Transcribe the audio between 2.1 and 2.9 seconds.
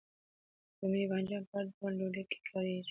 کې کاریږي.